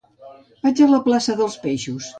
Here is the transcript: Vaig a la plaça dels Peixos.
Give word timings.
Vaig 0.63 0.81
a 0.85 0.89
la 0.95 1.03
plaça 1.11 1.39
dels 1.43 1.63
Peixos. 1.69 2.09